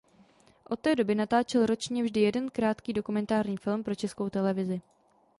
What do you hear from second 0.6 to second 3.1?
Od té doby natáčel ročně vždy jeden krátký